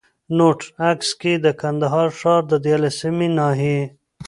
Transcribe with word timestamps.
نوټ: 0.37 0.59
عکس 0.91 1.09
کي 1.21 1.33
د 1.45 1.47
کندهار 1.61 2.09
ښار 2.19 2.41
د 2.51 2.53
ديارلسمي 2.65 3.29
ناحيې 3.37 3.79